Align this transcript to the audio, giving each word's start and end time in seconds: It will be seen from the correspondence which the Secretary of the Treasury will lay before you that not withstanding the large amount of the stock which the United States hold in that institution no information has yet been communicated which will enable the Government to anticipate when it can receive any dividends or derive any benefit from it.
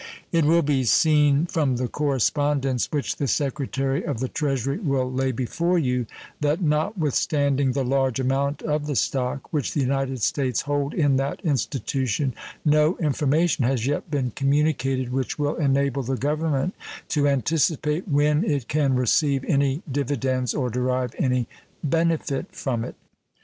It 0.31 0.45
will 0.45 0.63
be 0.63 0.83
seen 0.83 1.45
from 1.45 1.75
the 1.75 1.87
correspondence 1.87 2.91
which 2.91 3.17
the 3.17 3.27
Secretary 3.27 4.03
of 4.03 4.19
the 4.19 4.27
Treasury 4.29 4.79
will 4.79 5.11
lay 5.11 5.31
before 5.31 5.77
you 5.77 6.07
that 6.39 6.59
not 6.59 6.97
withstanding 6.97 7.73
the 7.73 7.85
large 7.85 8.19
amount 8.19 8.63
of 8.63 8.87
the 8.87 8.95
stock 8.95 9.53
which 9.53 9.75
the 9.75 9.79
United 9.79 10.23
States 10.23 10.61
hold 10.61 10.95
in 10.95 11.17
that 11.17 11.39
institution 11.45 12.33
no 12.65 12.97
information 12.97 13.63
has 13.63 13.85
yet 13.85 14.09
been 14.09 14.31
communicated 14.31 15.11
which 15.13 15.37
will 15.37 15.53
enable 15.57 16.01
the 16.01 16.17
Government 16.17 16.73
to 17.09 17.27
anticipate 17.27 18.07
when 18.07 18.43
it 18.43 18.67
can 18.67 18.95
receive 18.95 19.45
any 19.47 19.83
dividends 19.91 20.55
or 20.55 20.71
derive 20.71 21.13
any 21.19 21.47
benefit 21.83 22.47
from 22.55 22.83
it. 22.83 22.95